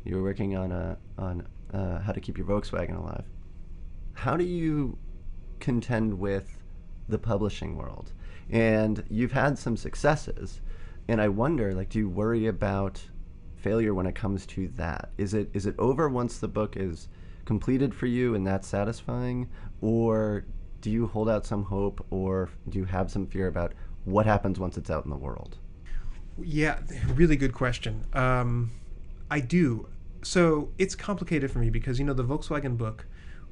You 0.03 0.15
were 0.15 0.23
working 0.23 0.55
on 0.55 0.71
a 0.71 0.97
on 1.17 1.47
uh, 1.73 1.99
how 1.99 2.11
to 2.11 2.21
keep 2.21 2.37
your 2.37 2.47
Volkswagen 2.47 2.97
alive. 2.97 3.25
How 4.13 4.37
do 4.37 4.43
you 4.43 4.97
contend 5.59 6.17
with 6.17 6.63
the 7.09 7.17
publishing 7.17 7.75
world? 7.75 8.13
And 8.49 9.03
you've 9.09 9.33
had 9.33 9.59
some 9.59 9.75
successes, 9.75 10.61
and 11.07 11.21
I 11.21 11.27
wonder, 11.27 11.73
like, 11.73 11.89
do 11.89 11.99
you 11.99 12.09
worry 12.09 12.47
about 12.47 13.01
failure 13.57 13.93
when 13.93 14.05
it 14.05 14.15
comes 14.15 14.45
to 14.45 14.69
that? 14.69 15.09
Is 15.17 15.33
it 15.33 15.49
is 15.53 15.65
it 15.65 15.75
over 15.77 16.07
once 16.07 16.37
the 16.37 16.47
book 16.47 16.77
is 16.77 17.09
completed 17.47 17.95
for 17.95 18.07
you 18.07 18.35
and 18.35 18.45
that's 18.45 18.67
satisfying, 18.67 19.49
or 19.81 20.45
do 20.81 20.89
you 20.89 21.07
hold 21.07 21.29
out 21.29 21.45
some 21.45 21.63
hope, 21.63 22.05
or 22.09 22.49
do 22.69 22.79
you 22.79 22.85
have 22.85 23.11
some 23.11 23.27
fear 23.27 23.47
about 23.47 23.73
what 24.05 24.25
happens 24.25 24.59
once 24.59 24.77
it's 24.77 24.89
out 24.89 25.03
in 25.03 25.09
the 25.09 25.17
world? 25.17 25.57
Yeah, 26.39 26.79
really 27.13 27.35
good 27.35 27.53
question. 27.53 28.05
Um, 28.13 28.71
I 29.29 29.39
do. 29.39 29.87
So 30.21 30.69
it's 30.77 30.95
complicated 30.95 31.51
for 31.51 31.59
me 31.59 31.69
because 31.69 31.99
you 31.99 32.05
know 32.05 32.13
the 32.13 32.23
Volkswagen 32.23 32.77
book, 32.77 33.05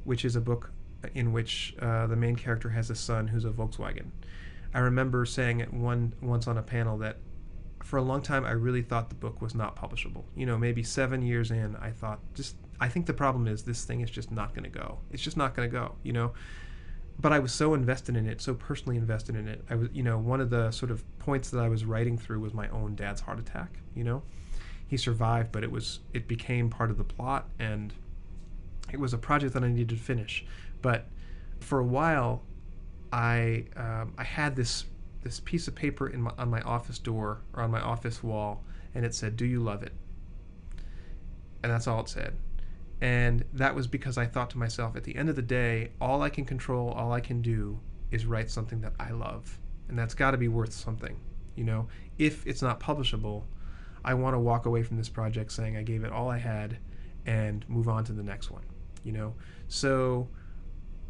which 0.04 0.24
is 0.24 0.36
a 0.36 0.42
book 0.42 0.72
in 1.14 1.32
which 1.32 1.76
uh, 1.80 2.08
the 2.08 2.16
main 2.16 2.36
character 2.36 2.70
has 2.70 2.90
a 2.90 2.96
son 2.96 3.28
who's 3.28 3.46
a 3.46 3.50
Volkswagen. 3.50 4.08
I 4.74 4.80
remember 4.80 5.26
saying 5.26 5.60
it 5.60 5.74
one 5.74 6.14
once 6.22 6.48
on 6.48 6.58
a 6.58 6.64
panel 6.64 6.98
that 7.00 7.18
for 7.84 7.98
a 7.98 8.02
long 8.02 8.22
time 8.22 8.46
I 8.46 8.52
really 8.52 8.82
thought 8.82 9.10
the 9.10 9.16
book 9.16 9.42
was 9.42 9.56
not 9.56 9.76
publishable. 9.76 10.24
You 10.36 10.46
know, 10.46 10.58
maybe 10.58 10.84
seven 10.84 11.22
years 11.22 11.52
in, 11.52 11.76
I 11.78 11.92
thought 11.92 12.20
just 12.34 12.56
I 12.80 12.90
think 12.90 13.06
the 13.06 13.14
problem 13.14 13.48
is 13.48 13.64
this 13.64 13.86
thing 13.86 14.02
is 14.02 14.10
just 14.10 14.32
not 14.32 14.54
going 14.54 14.64
to 14.64 14.70
go. 14.70 15.00
It's 15.12 15.24
just 15.24 15.38
not 15.38 15.56
going 15.56 15.70
to 15.70 15.74
go. 15.74 15.96
You 16.04 16.14
know, 16.14 16.34
but 17.20 17.32
I 17.32 17.40
was 17.40 17.54
so 17.54 17.74
invested 17.74 18.18
in 18.18 18.28
it, 18.28 18.42
so 18.42 18.54
personally 18.54 18.98
invested 18.98 19.36
in 19.36 19.48
it. 19.48 19.64
I 19.70 19.76
was, 19.76 19.90
you 19.94 20.04
know, 20.04 20.18
one 20.18 20.42
of 20.42 20.50
the 20.50 20.72
sort 20.72 20.92
of 20.92 21.04
points 21.20 21.50
that 21.52 21.60
I 21.60 21.70
was 21.70 21.86
writing 21.86 22.18
through 22.18 22.40
was 22.40 22.54
my 22.54 22.68
own 22.70 22.96
dad's 22.96 23.22
heart 23.22 23.40
attack. 23.40 23.80
You 23.96 24.04
know, 24.04 24.24
he 24.88 24.98
survived, 24.98 25.52
but 25.52 25.64
it 25.64 25.72
was 25.72 26.00
it 26.14 26.28
became 26.28 26.70
part 26.70 26.92
of 26.92 26.98
the 26.98 27.04
plot, 27.04 27.48
and 27.60 27.94
it 28.92 29.00
was 29.00 29.14
a 29.14 29.18
project 29.18 29.54
that 29.54 29.64
I 29.64 29.70
needed 29.70 29.90
to 29.90 29.96
finish. 29.96 30.46
But 30.82 31.08
for 31.60 31.80
a 31.80 31.86
while, 31.86 32.44
I 33.14 33.66
um, 33.78 34.14
I 34.18 34.24
had 34.24 34.56
this 34.56 34.86
this 35.24 35.40
piece 35.40 35.68
of 35.68 35.74
paper 35.74 36.08
in 36.08 36.22
my, 36.22 36.32
on 36.38 36.50
my 36.50 36.62
office 36.62 37.00
door 37.00 37.42
or 37.54 37.64
on 37.64 37.72
my 37.72 37.82
office 37.82 38.22
wall, 38.22 38.64
and 38.94 39.06
it 39.06 39.16
said, 39.16 39.38
"Do 39.38 39.46
you 39.46 39.62
love 39.62 39.84
it?" 39.84 39.94
And 41.64 41.72
that's 41.72 41.88
all 41.88 42.02
it 42.02 42.10
said. 42.10 42.36
And 43.02 43.44
that 43.54 43.76
was 43.76 43.88
because 43.88 44.18
I 44.18 44.26
thought 44.26 44.50
to 44.52 44.58
myself, 44.58 44.96
at 44.96 45.04
the 45.04 45.16
end 45.16 45.30
of 45.30 45.36
the 45.36 45.42
day, 45.42 45.92
all 46.00 46.22
I 46.22 46.30
can 46.30 46.46
control, 46.46 46.90
all 46.92 47.12
I 47.12 47.20
can 47.20 47.42
do 47.42 47.80
is 48.12 48.26
write 48.26 48.50
something 48.50 48.82
that 48.82 48.94
I 49.00 49.12
love. 49.12 49.60
And 49.90 50.00
that's 50.00 50.14
got 50.14 50.32
to 50.32 50.38
be 50.38 50.48
worth 50.48 50.74
something. 50.74 51.20
You 51.56 51.64
know, 51.66 51.88
if 52.18 52.46
it's 52.48 52.62
not 52.62 52.80
publishable, 52.80 53.44
I 54.04 54.14
want 54.14 54.34
to 54.36 54.40
walk 54.40 54.66
away 54.66 54.84
from 54.84 54.98
this 54.98 55.10
project 55.10 55.52
saying 55.52 55.78
I 55.78 55.84
gave 55.84 56.04
it 56.04 56.12
all 56.12 56.30
I 56.30 56.38
had 56.38 56.78
and 57.26 57.68
move 57.68 57.90
on 57.90 58.04
to 58.06 58.14
the 58.14 58.24
next 58.24 58.52
one. 58.52 58.64
You 59.04 59.12
know, 59.12 59.34
so 59.68 60.28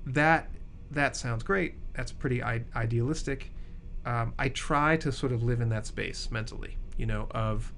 that 0.05 0.49
that 0.91 1.15
sounds 1.15 1.43
great. 1.43 1.75
That's 1.93 2.11
pretty 2.11 2.43
I- 2.43 2.63
idealistic. 2.75 3.51
Um, 4.05 4.33
I 4.37 4.49
try 4.49 4.97
to 4.97 5.11
sort 5.11 5.31
of 5.31 5.43
live 5.43 5.61
in 5.61 5.69
that 5.69 5.85
space 5.85 6.29
mentally, 6.29 6.77
you 6.97 7.05
know, 7.05 7.27
of 7.31 7.73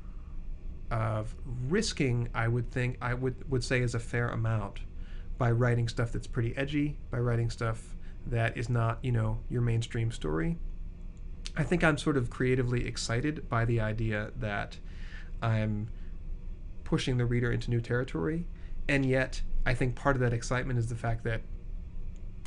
of 0.92 1.36
risking. 1.68 2.30
I 2.34 2.48
would 2.48 2.72
think 2.72 2.98
I 3.02 3.14
would 3.14 3.50
would 3.50 3.64
say 3.64 3.82
is 3.82 3.96
a 3.96 4.00
fair 4.00 4.30
amount 4.30 4.80
by 5.38 5.52
writing 5.52 5.88
stuff 5.88 6.12
that's 6.12 6.28
pretty 6.28 6.56
edgy, 6.58 6.98
by 7.12 7.20
writing 7.20 7.50
stuff 7.50 7.96
that 8.26 8.58
is 8.58 8.70
not, 8.70 9.00
you 9.04 9.12
know, 9.12 9.40
your 9.50 9.62
mainstream 9.62 10.12
story. 10.12 10.58
I 11.56 11.64
think 11.64 11.84
I'm 11.84 11.98
sort 11.98 12.18
of 12.18 12.30
creatively 12.30 12.88
excited 12.88 13.48
by 13.50 13.66
the 13.66 13.80
idea 13.80 14.32
that 14.38 14.78
I'm 15.42 15.90
pushing 16.84 17.18
the 17.18 17.26
reader 17.26 17.52
into 17.52 17.70
new 17.70 17.82
territory, 17.82 18.46
and 18.88 19.06
yet 19.06 19.42
I 19.66 19.74
think 19.74 19.96
part 19.96 20.16
of 20.16 20.22
that 20.22 20.34
excitement 20.34 20.80
is 20.80 20.88
the 20.88 20.96
fact 20.96 21.24
that 21.26 21.42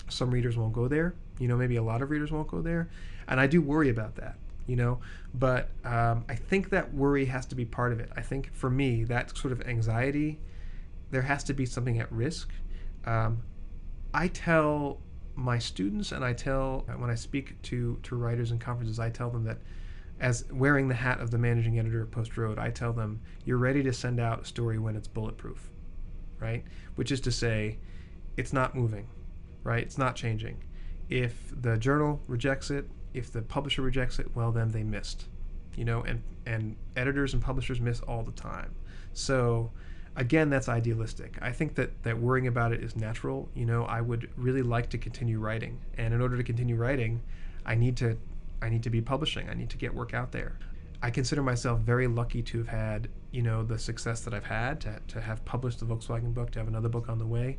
some 0.09 0.31
readers 0.31 0.57
won't 0.57 0.73
go 0.73 0.89
there. 0.89 1.15
You 1.39 1.49
know, 1.49 1.57
maybe 1.57 1.77
a 1.77 1.83
lot 1.83 2.03
of 2.03 2.11
readers 2.11 2.31
won't 2.31 2.49
go 2.49 2.61
there, 2.61 2.91
and 3.29 3.41
I 3.41 3.47
do 3.47 3.63
worry 3.63 3.89
about 3.89 4.17
that. 4.17 4.37
You 4.71 4.77
know, 4.77 5.01
but 5.35 5.71
um, 5.85 6.25
I 6.29 6.37
think 6.37 6.71
that 6.71 6.95
worry 6.95 7.25
has 7.25 7.45
to 7.47 7.57
be 7.57 7.65
part 7.65 7.93
of 7.93 7.99
it. 7.99 8.09
I 8.17 8.21
think 8.21 8.55
for 8.55 8.71
me, 8.71 9.03
that 9.05 9.37
sort 9.37 9.51
of 9.51 9.61
anxiety, 9.63 10.39
there 11.11 11.23
has 11.23 11.43
to 11.45 11.55
be 11.55 11.67
something 11.67 11.99
at 11.99 12.11
risk. 12.13 12.51
Um, 13.05 13.43
I 14.15 14.29
tell 14.29 15.01
my 15.35 15.59
students, 15.59 16.13
and 16.13 16.25
I 16.25 16.35
tell 16.35 16.85
when 16.99 17.11
I 17.11 17.17
speak 17.17 17.61
to 17.63 17.99
to 18.05 18.15
writers 18.15 18.53
and 18.53 18.61
conferences, 18.61 19.01
I 19.01 19.11
tell 19.11 19.29
them 19.29 19.43
that 19.45 19.59
as 20.21 20.45
wearing 20.53 20.87
the 20.87 20.95
hat 20.95 21.19
of 21.19 21.33
the 21.33 21.39
managing 21.39 21.81
editor 21.81 22.03
of 22.03 22.13
Post 22.13 22.37
Road, 22.37 22.57
I 22.59 22.71
tell 22.71 22.93
them 22.93 23.21
you're 23.45 23.59
ready 23.59 23.83
to 23.83 23.93
send 23.93 24.21
out 24.21 24.43
a 24.43 24.45
story 24.45 24.79
when 24.79 24.95
it's 24.95 25.09
bulletproof, 25.09 25.71
right? 26.39 26.63
Which 26.95 27.11
is 27.11 27.21
to 27.23 27.33
say, 27.33 27.79
it's 28.37 28.53
not 28.53 28.77
moving, 28.77 29.09
right? 29.65 29.83
It's 29.83 29.99
not 29.99 30.15
changing. 30.15 30.63
If 31.09 31.53
the 31.61 31.77
journal 31.77 32.21
rejects 32.29 32.71
it, 32.71 32.89
if 33.15 33.33
the 33.33 33.43
publisher 33.43 33.83
rejects 33.83 34.19
it, 34.19 34.35
well, 34.35 34.53
then 34.53 34.71
they 34.71 34.83
missed, 34.83 35.27
you 35.77 35.85
know, 35.85 36.03
and, 36.03 36.23
and 36.47 36.77
editors 36.97 37.35
and 37.35 37.43
publishers 37.43 37.81
miss 37.81 38.01
all 38.01 38.23
the 38.23 38.33
time. 38.33 38.75
So, 39.13 39.71
again, 40.17 40.51
that's 40.51 40.69
idealistic. 40.69 41.39
I 41.43 41.53
think 41.53 41.75
that, 41.77 42.03
that 42.03 42.19
worrying 42.19 42.47
about 42.47 42.73
it 42.73 42.83
is 42.83 42.97
natural. 42.97 43.49
You 43.55 43.67
know, 43.67 43.85
I 43.85 44.01
would 44.01 44.31
really 44.37 44.63
like 44.63 44.91
to 44.91 44.99
continue 44.99 45.39
writing. 45.39 45.79
And 45.99 46.15
in 46.15 46.21
order 46.21 46.37
to 46.37 46.45
continue 46.45 46.77
writing, 46.77 47.23
I 47.67 47.75
need 47.75 47.97
to 47.99 48.17
I 48.63 48.69
need 48.69 48.83
to 48.83 48.91
be 48.91 49.01
publishing. 49.01 49.49
I 49.49 49.55
need 49.55 49.71
to 49.71 49.79
get 49.79 49.95
work 49.95 50.13
out 50.13 50.33
there. 50.33 50.59
I 51.03 51.11
consider 51.11 51.43
myself 51.43 51.81
very 51.81 52.07
lucky 52.07 52.43
to 52.43 52.59
have 52.59 52.69
had, 52.69 53.09
you 53.31 53.43
know, 53.43 53.63
the 53.63 53.79
success 53.79 54.21
that 54.21 54.35
I've 54.35 54.45
had, 54.45 54.83
to, 54.83 55.01
to 55.09 55.21
have 55.21 55.43
published 55.47 55.81
the 55.81 55.87
Volkswagen 55.87 56.35
book, 56.35 56.51
to 56.51 56.59
have 56.59 56.69
another 56.69 56.91
book 56.91 57.09
on 57.09 57.19
the 57.19 57.27
way. 57.27 57.57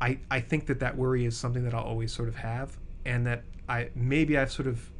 I, 0.00 0.18
I 0.30 0.40
think 0.40 0.66
that 0.66 0.80
that 0.80 0.96
worry 0.96 1.26
is 1.26 1.36
something 1.36 1.62
that 1.62 1.74
I'll 1.74 1.84
always 1.84 2.12
sort 2.12 2.28
of 2.28 2.36
have, 2.36 2.76
and 3.04 3.26
that 3.26 3.44
I 3.68 3.90
maybe 3.94 4.38
I've 4.38 4.52
sort 4.52 4.68
of 4.68 4.90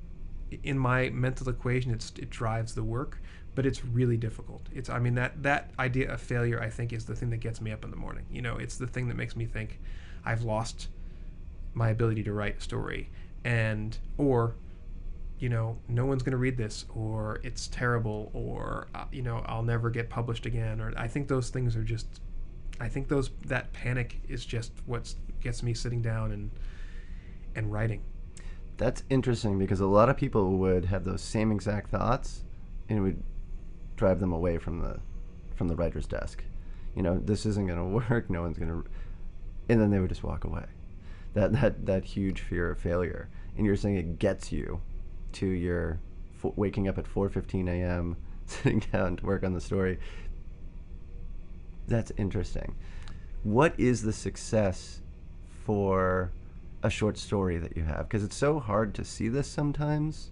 in 0.64 0.78
my 0.78 1.10
mental 1.10 1.48
equation 1.48 1.92
it's 1.92 2.12
it 2.18 2.30
drives 2.30 2.74
the 2.74 2.82
work, 2.82 3.18
but 3.54 3.66
it's 3.66 3.84
really 3.84 4.16
difficult. 4.16 4.62
It's 4.74 4.88
I 4.88 4.98
mean 4.98 5.14
that 5.14 5.42
that 5.42 5.70
idea 5.78 6.12
of 6.12 6.20
failure 6.20 6.60
I 6.60 6.70
think 6.70 6.92
is 6.92 7.04
the 7.04 7.14
thing 7.14 7.30
that 7.30 7.38
gets 7.38 7.60
me 7.60 7.72
up 7.72 7.84
in 7.84 7.90
the 7.90 7.96
morning. 7.96 8.26
You 8.30 8.42
know, 8.42 8.56
it's 8.56 8.76
the 8.76 8.86
thing 8.86 9.08
that 9.08 9.16
makes 9.16 9.36
me 9.36 9.46
think 9.46 9.80
I've 10.24 10.42
lost 10.42 10.88
my 11.74 11.90
ability 11.90 12.24
to 12.24 12.32
write 12.32 12.58
a 12.58 12.60
story 12.60 13.10
and 13.44 13.96
or 14.18 14.54
you 15.40 15.48
know, 15.48 15.78
no 15.88 16.04
one's 16.04 16.22
going 16.22 16.32
to 16.32 16.38
read 16.38 16.58
this, 16.58 16.84
or 16.94 17.40
it's 17.42 17.66
terrible, 17.68 18.30
or 18.34 18.88
uh, 18.94 19.04
you 19.10 19.22
know, 19.22 19.42
I'll 19.46 19.62
never 19.62 19.88
get 19.88 20.10
published 20.10 20.44
again, 20.44 20.80
or 20.82 20.92
I 20.98 21.08
think 21.08 21.28
those 21.28 21.48
things 21.48 21.76
are 21.76 21.82
just, 21.82 22.06
I 22.78 22.88
think 22.88 23.08
those 23.08 23.30
that 23.46 23.72
panic 23.72 24.20
is 24.28 24.44
just 24.44 24.70
what 24.84 25.12
gets 25.40 25.62
me 25.62 25.72
sitting 25.72 26.02
down 26.02 26.32
and 26.32 26.50
and 27.54 27.72
writing. 27.72 28.02
That's 28.76 29.02
interesting 29.10 29.58
because 29.58 29.80
a 29.80 29.86
lot 29.86 30.08
of 30.08 30.16
people 30.16 30.56
would 30.58 30.86
have 30.86 31.04
those 31.04 31.20
same 31.20 31.52
exact 31.52 31.90
thoughts, 31.90 32.44
and 32.88 32.98
it 32.98 33.02
would 33.02 33.22
drive 33.96 34.20
them 34.20 34.32
away 34.32 34.58
from 34.58 34.80
the 34.80 34.98
from 35.54 35.68
the 35.68 35.76
writer's 35.76 36.06
desk. 36.06 36.42
You 36.96 37.02
know, 37.02 37.20
this 37.22 37.44
isn't 37.44 37.66
going 37.66 37.78
to 38.02 38.08
work. 38.08 38.30
No 38.30 38.42
one's 38.42 38.58
going 38.58 38.70
to, 38.70 38.88
and 39.68 39.80
then 39.80 39.90
they 39.90 39.98
would 39.98 40.08
just 40.08 40.24
walk 40.24 40.44
away. 40.44 40.64
That 41.34 41.52
that 41.60 41.86
that 41.86 42.04
huge 42.04 42.40
fear 42.40 42.70
of 42.70 42.78
failure, 42.78 43.28
and 43.56 43.66
you're 43.66 43.76
saying 43.76 43.96
it 43.96 44.18
gets 44.18 44.50
you 44.50 44.80
to 45.32 45.46
your 45.46 46.00
f- 46.42 46.52
waking 46.56 46.88
up 46.88 46.98
at 46.98 47.04
4:15 47.04 47.68
a.m., 47.68 48.16
sitting 48.46 48.82
down 48.92 49.16
to 49.16 49.26
work 49.26 49.44
on 49.44 49.52
the 49.52 49.60
story. 49.60 49.98
That's 51.86 52.12
interesting. 52.16 52.74
What 53.42 53.78
is 53.78 54.02
the 54.02 54.12
success 54.12 55.02
for 55.64 56.32
a 56.82 56.90
short 56.90 57.18
story 57.18 57.58
that 57.58 57.76
you 57.76 57.84
have? 57.84 58.08
Because 58.08 58.24
it's 58.24 58.36
so 58.36 58.58
hard 58.58 58.94
to 58.94 59.04
see 59.04 59.28
this 59.28 59.48
sometimes. 59.48 60.30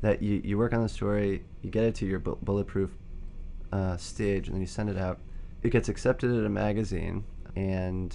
That 0.00 0.20
you, 0.20 0.40
you 0.42 0.58
work 0.58 0.72
on 0.72 0.82
the 0.82 0.88
story, 0.88 1.44
you 1.62 1.70
get 1.70 1.84
it 1.84 1.94
to 1.96 2.06
your 2.06 2.18
bu- 2.18 2.38
bulletproof 2.42 2.90
uh, 3.72 3.96
stage, 3.96 4.48
and 4.48 4.54
then 4.56 4.60
you 4.60 4.66
send 4.66 4.90
it 4.90 4.98
out. 4.98 5.20
It 5.62 5.70
gets 5.70 5.88
accepted 5.88 6.36
at 6.36 6.44
a 6.44 6.48
magazine, 6.48 7.24
and 7.54 8.12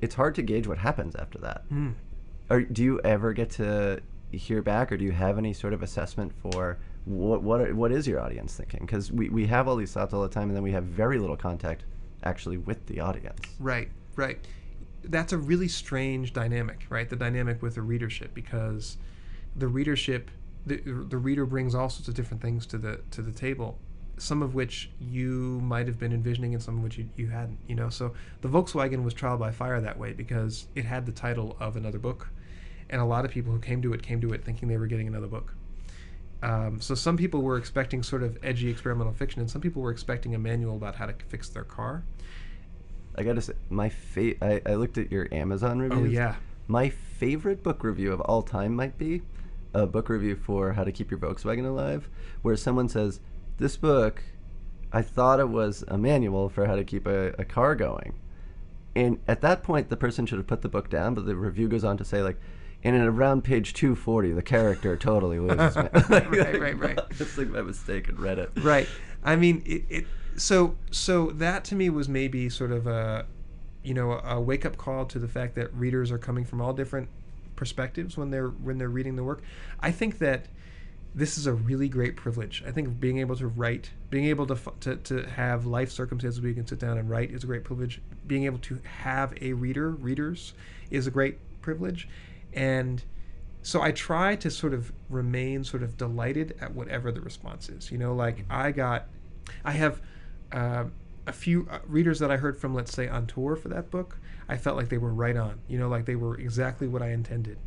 it's 0.00 0.16
hard 0.16 0.34
to 0.34 0.42
gauge 0.42 0.66
what 0.66 0.78
happens 0.78 1.14
after 1.14 1.38
that. 1.38 1.62
Mm. 1.70 1.94
Or 2.50 2.62
do 2.62 2.82
you 2.82 3.00
ever 3.02 3.32
get 3.32 3.50
to 3.50 4.00
hear 4.32 4.62
back, 4.62 4.90
or 4.90 4.96
do 4.96 5.04
you 5.04 5.12
have 5.12 5.38
any 5.38 5.52
sort 5.52 5.72
of 5.72 5.82
assessment 5.84 6.32
for 6.42 6.78
what 7.04 7.42
what 7.42 7.60
are, 7.60 7.72
what 7.72 7.92
is 7.92 8.08
your 8.08 8.20
audience 8.20 8.56
thinking? 8.56 8.80
Because 8.80 9.12
we, 9.12 9.28
we 9.28 9.46
have 9.46 9.68
all 9.68 9.76
these 9.76 9.92
thoughts 9.92 10.12
all 10.12 10.22
the 10.22 10.28
time, 10.28 10.48
and 10.48 10.56
then 10.56 10.64
we 10.64 10.72
have 10.72 10.84
very 10.84 11.20
little 11.20 11.36
contact 11.36 11.84
actually 12.24 12.56
with 12.56 12.84
the 12.86 12.98
audience. 12.98 13.38
Right, 13.60 13.90
right. 14.16 14.44
That's 15.04 15.32
a 15.32 15.38
really 15.38 15.68
strange 15.68 16.32
dynamic, 16.32 16.86
right? 16.90 17.08
The 17.08 17.16
dynamic 17.16 17.62
with 17.62 17.76
the 17.76 17.82
readership, 17.82 18.34
because 18.34 18.96
the 19.56 19.68
readership, 19.68 20.30
the, 20.66 20.76
the 20.76 21.18
reader 21.18 21.46
brings 21.46 21.74
all 21.74 21.88
sorts 21.88 22.08
of 22.08 22.14
different 22.14 22.42
things 22.42 22.66
to 22.66 22.78
the 22.78 23.00
to 23.12 23.22
the 23.22 23.32
table. 23.32 23.78
Some 24.18 24.42
of 24.42 24.56
which 24.56 24.90
you 25.00 25.60
might 25.62 25.86
have 25.86 25.98
been 25.98 26.12
envisioning, 26.12 26.52
and 26.52 26.62
some 26.62 26.78
of 26.78 26.82
which 26.82 26.98
you, 26.98 27.08
you 27.16 27.28
hadn't. 27.28 27.58
You 27.68 27.76
know, 27.76 27.88
so 27.88 28.14
the 28.40 28.48
Volkswagen 28.48 29.04
was 29.04 29.14
trial 29.14 29.36
by 29.36 29.52
fire 29.52 29.80
that 29.80 29.98
way 29.98 30.12
because 30.12 30.66
it 30.74 30.84
had 30.84 31.06
the 31.06 31.12
title 31.12 31.56
of 31.60 31.76
another 31.76 31.98
book 31.98 32.28
and 32.90 33.00
a 33.00 33.04
lot 33.04 33.24
of 33.24 33.30
people 33.30 33.52
who 33.52 33.58
came 33.58 33.82
to 33.82 33.92
it 33.92 34.02
came 34.02 34.20
to 34.20 34.32
it 34.32 34.44
thinking 34.44 34.68
they 34.68 34.76
were 34.76 34.86
getting 34.86 35.08
another 35.08 35.26
book. 35.26 35.54
Um, 36.42 36.80
so 36.80 36.94
some 36.94 37.16
people 37.16 37.42
were 37.42 37.56
expecting 37.56 38.02
sort 38.02 38.22
of 38.22 38.38
edgy 38.42 38.70
experimental 38.70 39.12
fiction, 39.12 39.40
and 39.40 39.50
some 39.50 39.60
people 39.60 39.82
were 39.82 39.90
expecting 39.90 40.34
a 40.34 40.38
manual 40.38 40.76
about 40.76 40.94
how 40.94 41.06
to 41.06 41.14
fix 41.28 41.48
their 41.48 41.64
car. 41.64 42.04
I 43.18 43.24
gotta 43.24 43.40
say, 43.40 43.54
my 43.68 43.88
fa- 43.88 44.42
I, 44.42 44.62
I 44.64 44.74
looked 44.74 44.96
at 44.96 45.10
your 45.10 45.26
Amazon 45.32 45.80
oh, 45.80 45.84
reviews. 45.84 46.08
Oh 46.08 46.20
yeah, 46.20 46.36
My 46.68 46.88
favorite 46.88 47.64
book 47.64 47.82
review 47.82 48.12
of 48.12 48.20
all 48.20 48.42
time 48.42 48.74
might 48.74 48.96
be 48.96 49.22
a 49.74 49.86
book 49.86 50.08
review 50.08 50.36
for 50.36 50.72
How 50.72 50.84
to 50.84 50.92
Keep 50.92 51.10
Your 51.10 51.18
Volkswagen 51.18 51.66
Alive, 51.66 52.08
where 52.42 52.56
someone 52.56 52.88
says, 52.88 53.20
"This 53.58 53.76
book, 53.76 54.22
I 54.92 55.02
thought 55.02 55.40
it 55.40 55.48
was 55.48 55.84
a 55.88 55.98
manual 55.98 56.48
for 56.48 56.66
how 56.66 56.76
to 56.76 56.84
keep 56.84 57.06
a, 57.08 57.32
a 57.40 57.44
car 57.44 57.74
going." 57.74 58.20
And 58.94 59.18
at 59.26 59.40
that 59.40 59.62
point, 59.62 59.90
the 59.90 59.96
person 59.96 60.24
should 60.24 60.38
have 60.38 60.46
put 60.46 60.62
the 60.62 60.68
book 60.68 60.88
down, 60.88 61.14
but 61.14 61.26
the 61.26 61.36
review 61.36 61.68
goes 61.68 61.84
on 61.84 61.96
to 61.98 62.04
say, 62.04 62.22
like, 62.22 62.36
and 62.84 62.94
in 62.94 63.02
around 63.02 63.42
page 63.42 63.74
240, 63.74 64.32
the 64.32 64.42
character 64.42 64.96
totally 64.96 65.40
loses. 65.40 65.76
Right, 66.08 66.60
right, 66.60 66.78
right. 66.78 66.98
It's 67.10 67.36
like 67.36 67.48
my 67.48 67.62
mistake 67.62 68.08
and 68.08 68.18
read 68.20 68.38
it. 68.38 68.50
right. 68.62 68.88
I 69.24 69.36
mean, 69.36 69.62
it, 69.66 69.84
it. 69.88 70.06
So 70.38 70.76
so 70.90 71.30
that 71.32 71.64
to 71.64 71.74
me 71.74 71.90
was 71.90 72.08
maybe 72.08 72.48
sort 72.48 72.72
of 72.72 72.86
a, 72.86 73.26
you 73.82 73.94
know, 73.94 74.12
a 74.12 74.40
wake 74.40 74.64
up 74.64 74.76
call 74.76 75.04
to 75.06 75.18
the 75.18 75.28
fact 75.28 75.54
that 75.56 75.72
readers 75.74 76.10
are 76.10 76.18
coming 76.18 76.44
from 76.44 76.60
all 76.60 76.72
different 76.72 77.08
perspectives 77.56 78.16
when 78.16 78.30
they're 78.30 78.48
when 78.48 78.78
they're 78.78 78.88
reading 78.88 79.16
the 79.16 79.24
work. 79.24 79.42
I 79.80 79.90
think 79.90 80.18
that 80.18 80.46
this 81.14 81.36
is 81.36 81.46
a 81.46 81.52
really 81.52 81.88
great 81.88 82.16
privilege. 82.16 82.62
I 82.66 82.70
think 82.70 83.00
being 83.00 83.18
able 83.18 83.34
to 83.36 83.48
write, 83.48 83.90
being 84.10 84.26
able 84.26 84.46
to, 84.46 84.58
to 84.80 84.96
to 84.96 85.26
have 85.28 85.66
life 85.66 85.90
circumstances 85.90 86.40
where 86.40 86.48
you 86.48 86.54
can 86.54 86.66
sit 86.66 86.78
down 86.78 86.98
and 86.98 87.10
write 87.10 87.30
is 87.30 87.44
a 87.44 87.46
great 87.46 87.64
privilege. 87.64 88.00
Being 88.26 88.44
able 88.44 88.58
to 88.58 88.80
have 89.02 89.34
a 89.42 89.52
reader, 89.54 89.90
readers, 89.90 90.52
is 90.90 91.06
a 91.06 91.10
great 91.10 91.38
privilege, 91.60 92.08
and 92.52 93.02
so 93.62 93.82
I 93.82 93.90
try 93.90 94.36
to 94.36 94.50
sort 94.50 94.72
of 94.72 94.92
remain 95.10 95.64
sort 95.64 95.82
of 95.82 95.96
delighted 95.96 96.56
at 96.60 96.74
whatever 96.74 97.10
the 97.10 97.20
response 97.20 97.68
is. 97.68 97.90
You 97.90 97.98
know, 97.98 98.14
like 98.14 98.44
I 98.48 98.70
got, 98.70 99.06
I 99.64 99.72
have 99.72 100.00
uh, 100.52 100.84
a 101.26 101.32
few 101.32 101.68
uh, 101.70 101.78
readers 101.86 102.18
that 102.20 102.30
I 102.30 102.36
heard 102.36 102.56
from, 102.56 102.74
let's 102.74 102.92
say, 102.92 103.08
on 103.08 103.26
tour 103.26 103.56
for 103.56 103.68
that 103.68 103.90
book. 103.90 104.18
I 104.48 104.56
felt 104.56 104.76
like 104.76 104.88
they 104.88 104.98
were 104.98 105.12
right 105.12 105.36
on. 105.36 105.60
You 105.68 105.78
know, 105.78 105.88
like 105.88 106.06
they 106.06 106.16
were 106.16 106.38
exactly 106.38 106.88
what 106.88 107.02
I 107.02 107.10
intended. 107.10 107.58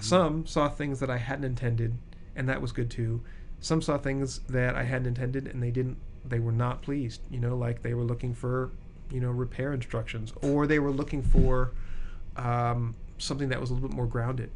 Some 0.00 0.44
saw 0.46 0.68
things 0.68 1.00
that 1.00 1.08
I 1.08 1.16
hadn't 1.16 1.44
intended, 1.44 1.96
and 2.34 2.48
that 2.48 2.60
was 2.60 2.72
good 2.72 2.90
too. 2.90 3.22
Some 3.60 3.80
saw 3.80 3.96
things 3.96 4.40
that 4.48 4.74
I 4.74 4.82
hadn't 4.82 5.06
intended, 5.06 5.46
and 5.46 5.62
they 5.62 5.70
didn't. 5.70 5.96
They 6.24 6.40
were 6.40 6.52
not 6.52 6.82
pleased. 6.82 7.22
You 7.30 7.38
know, 7.38 7.56
like 7.56 7.82
they 7.82 7.94
were 7.94 8.02
looking 8.02 8.34
for 8.34 8.72
you 9.10 9.20
know, 9.20 9.30
repair 9.30 9.72
instructions, 9.72 10.32
or 10.42 10.66
they 10.66 10.78
were 10.78 10.90
looking 10.90 11.22
for 11.22 11.72
um, 12.36 12.94
something 13.18 13.48
that 13.48 13.60
was 13.60 13.70
a 13.70 13.74
little 13.74 13.88
bit 13.88 13.96
more 13.96 14.06
grounded. 14.06 14.50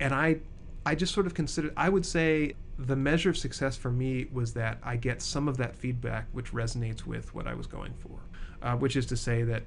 And 0.00 0.14
I, 0.14 0.38
I 0.86 0.94
just 0.94 1.12
sort 1.12 1.26
of 1.26 1.34
considered. 1.34 1.72
I 1.76 1.88
would 1.88 2.06
say 2.06 2.54
the 2.78 2.94
measure 2.94 3.28
of 3.28 3.36
success 3.36 3.76
for 3.76 3.90
me 3.90 4.28
was 4.32 4.54
that 4.54 4.78
I 4.84 4.94
get 4.94 5.20
some 5.20 5.48
of 5.48 5.56
that 5.56 5.74
feedback 5.74 6.28
which 6.30 6.52
resonates 6.52 7.04
with 7.04 7.34
what 7.34 7.48
I 7.48 7.54
was 7.54 7.66
going 7.66 7.92
for, 7.94 8.20
uh, 8.62 8.76
which 8.76 8.94
is 8.94 9.04
to 9.06 9.16
say 9.16 9.42
that 9.42 9.64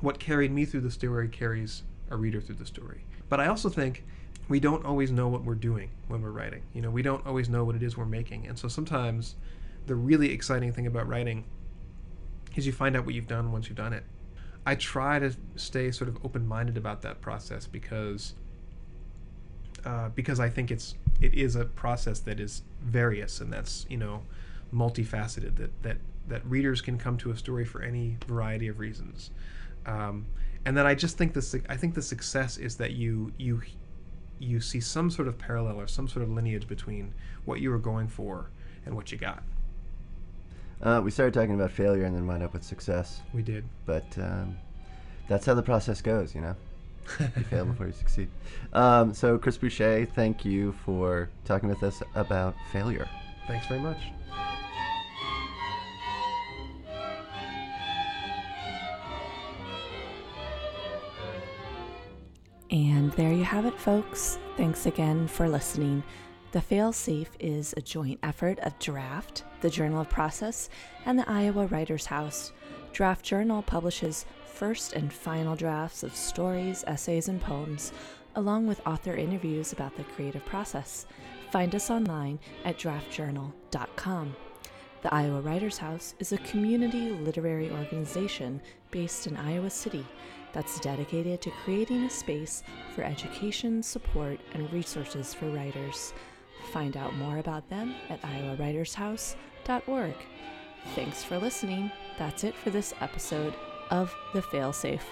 what 0.00 0.18
carried 0.18 0.50
me 0.50 0.64
through 0.64 0.80
the 0.80 0.90
story 0.90 1.28
carries 1.28 1.82
a 2.10 2.16
reader 2.16 2.40
through 2.40 2.54
the 2.54 2.64
story. 2.64 3.04
But 3.28 3.38
I 3.38 3.48
also 3.48 3.68
think 3.68 4.02
we 4.48 4.60
don't 4.60 4.86
always 4.86 5.10
know 5.10 5.28
what 5.28 5.44
we're 5.44 5.54
doing 5.54 5.90
when 6.08 6.22
we're 6.22 6.30
writing. 6.30 6.62
You 6.72 6.80
know, 6.80 6.90
we 6.90 7.02
don't 7.02 7.26
always 7.26 7.50
know 7.50 7.64
what 7.64 7.76
it 7.76 7.82
is 7.82 7.98
we're 7.98 8.06
making. 8.06 8.46
And 8.46 8.58
so 8.58 8.66
sometimes 8.66 9.34
the 9.86 9.94
really 9.94 10.30
exciting 10.32 10.72
thing 10.72 10.86
about 10.86 11.06
writing 11.06 11.44
is 12.56 12.66
you 12.66 12.72
find 12.72 12.96
out 12.96 13.04
what 13.04 13.14
you've 13.14 13.28
done 13.28 13.52
once 13.52 13.68
you've 13.68 13.76
done 13.76 13.92
it. 13.92 14.04
I 14.64 14.74
try 14.74 15.18
to 15.18 15.34
stay 15.56 15.90
sort 15.90 16.08
of 16.08 16.24
open-minded 16.24 16.78
about 16.78 17.02
that 17.02 17.20
process 17.20 17.66
because 17.66 18.34
uh, 19.84 20.08
because 20.14 20.40
I 20.40 20.48
think 20.48 20.70
it's 20.70 20.94
it 21.20 21.34
is 21.34 21.56
a 21.56 21.64
process 21.64 22.20
that 22.20 22.40
is 22.40 22.62
various 22.82 23.40
and 23.40 23.52
that's 23.52 23.86
you 23.88 23.96
know 23.96 24.22
multifaceted 24.72 25.56
that 25.56 25.82
that 25.82 25.96
that 26.26 26.44
readers 26.46 26.80
can 26.80 26.98
come 26.98 27.16
to 27.18 27.30
a 27.30 27.36
story 27.36 27.64
for 27.64 27.82
any 27.82 28.16
variety 28.26 28.68
of 28.68 28.78
reasons. 28.78 29.30
Um, 29.86 30.26
and 30.64 30.76
then 30.76 30.86
I 30.86 30.94
just 30.94 31.18
think 31.18 31.34
the 31.34 31.62
I 31.68 31.76
think 31.76 31.94
the 31.94 32.02
success 32.02 32.56
is 32.56 32.76
that 32.76 32.92
you 32.92 33.32
you 33.36 33.62
you 34.38 34.60
see 34.60 34.80
some 34.80 35.10
sort 35.10 35.28
of 35.28 35.38
parallel 35.38 35.80
or 35.80 35.86
some 35.86 36.08
sort 36.08 36.22
of 36.22 36.30
lineage 36.30 36.66
between 36.66 37.12
what 37.44 37.60
you 37.60 37.70
were 37.70 37.78
going 37.78 38.08
for 38.08 38.50
and 38.86 38.94
what 38.94 39.12
you 39.12 39.18
got. 39.18 39.42
Uh, 40.82 41.00
we 41.02 41.10
started 41.10 41.32
talking 41.32 41.54
about 41.54 41.70
failure 41.70 42.04
and 42.04 42.14
then 42.14 42.26
wound 42.26 42.42
up 42.42 42.52
with 42.52 42.64
success. 42.64 43.22
We 43.32 43.42
did. 43.42 43.64
But 43.86 44.06
um, 44.18 44.56
that's 45.28 45.46
how 45.46 45.54
the 45.54 45.62
process 45.62 46.02
goes, 46.02 46.34
you 46.34 46.40
know? 46.40 46.56
You 47.20 47.44
fail 47.44 47.64
before 47.66 47.86
you 47.86 47.92
succeed. 47.92 48.28
Um, 48.72 49.14
so, 49.14 49.38
Chris 49.38 49.56
Boucher, 49.58 50.06
thank 50.14 50.44
you 50.44 50.72
for 50.84 51.30
talking 51.44 51.68
with 51.68 51.82
us 51.82 52.02
about 52.14 52.54
failure. 52.72 53.08
Thanks 53.46 53.66
very 53.66 53.80
much. 53.80 53.98
And 62.70 63.12
there 63.12 63.32
you 63.32 63.44
have 63.44 63.66
it, 63.66 63.78
folks. 63.78 64.38
Thanks 64.56 64.86
again 64.86 65.28
for 65.28 65.48
listening. 65.48 66.02
The 66.50 66.60
Failsafe 66.60 67.28
is 67.38 67.74
a 67.76 67.82
joint 67.82 68.18
effort 68.22 68.58
of 68.60 68.78
Draft, 68.78 69.44
the 69.60 69.70
Journal 69.70 70.00
of 70.00 70.08
Process, 70.08 70.70
and 71.04 71.18
the 71.18 71.28
Iowa 71.28 71.66
Writers 71.66 72.06
House. 72.06 72.52
Draft 72.92 73.24
Journal 73.24 73.62
publishes 73.62 74.24
first 74.54 74.92
and 74.92 75.12
final 75.12 75.56
drafts 75.56 76.02
of 76.02 76.14
stories, 76.14 76.84
essays, 76.86 77.28
and 77.28 77.40
poems, 77.40 77.92
along 78.36 78.66
with 78.66 78.86
author 78.86 79.14
interviews 79.14 79.72
about 79.72 79.96
the 79.96 80.04
creative 80.04 80.44
process. 80.44 81.06
Find 81.50 81.74
us 81.74 81.90
online 81.90 82.38
at 82.64 82.78
draftjournal.com. 82.78 84.36
The 85.02 85.14
Iowa 85.14 85.40
Writers 85.40 85.78
House 85.78 86.14
is 86.18 86.32
a 86.32 86.38
community 86.38 87.10
literary 87.10 87.70
organization 87.70 88.60
based 88.90 89.26
in 89.26 89.36
Iowa 89.36 89.70
City 89.70 90.06
that's 90.52 90.80
dedicated 90.80 91.42
to 91.42 91.50
creating 91.64 92.04
a 92.04 92.10
space 92.10 92.62
for 92.94 93.02
education, 93.02 93.82
support, 93.82 94.40
and 94.54 94.72
resources 94.72 95.34
for 95.34 95.50
writers. 95.50 96.14
Find 96.72 96.96
out 96.96 97.14
more 97.16 97.38
about 97.38 97.68
them 97.68 97.94
at 98.08 98.22
iowawritershouse.org. 98.22 100.14
Thanks 100.94 101.24
for 101.24 101.38
listening. 101.38 101.90
That's 102.18 102.44
it 102.44 102.54
for 102.54 102.70
this 102.70 102.94
episode 103.00 103.54
of 103.90 104.14
The 104.32 104.42
Failsafe. 104.42 105.02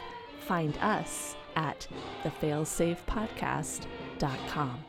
Find 0.47 0.79
us 0.79 1.37
at 1.57 1.88
thefailsafepodcast.com. 2.25 4.85